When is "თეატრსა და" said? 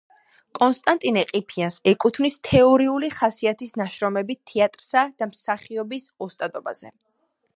4.53-5.31